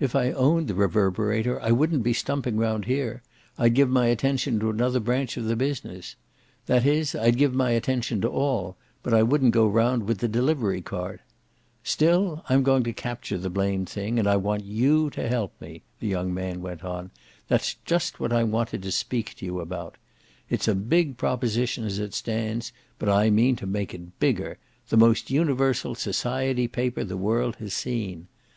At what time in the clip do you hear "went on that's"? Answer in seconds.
16.60-17.74